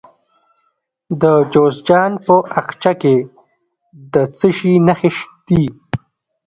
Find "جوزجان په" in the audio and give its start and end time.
1.53-2.35